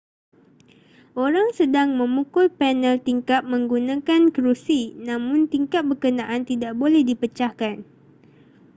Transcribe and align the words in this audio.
orang 1.25 1.47
sedang 1.57 1.89
memukul 1.99 2.45
panel 2.59 2.95
tingkap 3.07 3.41
menggunakan 3.53 4.21
kerusi 4.35 4.81
namun 5.07 5.39
tingkap 5.53 5.83
berkenaan 5.89 6.41
tidak 6.49 6.73
boleh 6.81 7.01
dipecahkan 7.09 7.75